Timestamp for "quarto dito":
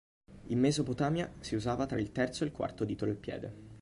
2.53-3.05